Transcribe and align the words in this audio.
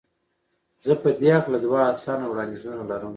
زه 0.85 0.93
په 1.01 1.09
دې 1.19 1.29
هکله 1.37 1.57
دوه 1.65 1.79
اسانه 1.93 2.25
وړاندیزونه 2.29 2.81
لرم. 2.91 3.09